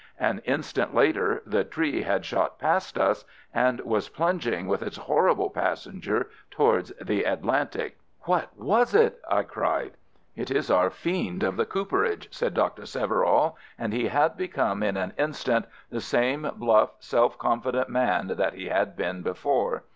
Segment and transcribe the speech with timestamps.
[0.19, 5.51] An instant later the tree had shot past us and was plunging with its horrible
[5.51, 7.99] passenger towards the Atlantic.
[8.21, 9.91] "What was it?" I cried.
[10.35, 12.87] "It is our fiend of the cooperage," said Dr.
[12.87, 18.55] Severall, and he had become in an instant the same bluff, self confident man that
[18.55, 19.83] he had been before.